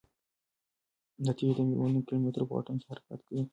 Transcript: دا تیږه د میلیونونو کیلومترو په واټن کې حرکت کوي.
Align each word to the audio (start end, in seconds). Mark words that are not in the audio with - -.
دا 1.25 1.31
تیږه 1.37 1.53
د 1.65 1.67
میلیونونو 1.69 2.05
کیلومترو 2.07 2.47
په 2.47 2.53
واټن 2.55 2.75
کې 2.81 2.87
حرکت 2.91 3.19
کوي. 3.27 3.41